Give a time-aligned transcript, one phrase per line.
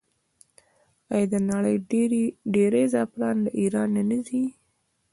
[1.13, 1.75] آیا د نړۍ
[2.55, 4.43] ډیری زعفران له ایران نه راځي؟